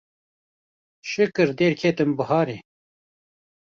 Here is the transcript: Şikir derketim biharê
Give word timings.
Şikir 1.09 1.49
derketim 1.59 2.09
biharê 2.17 2.57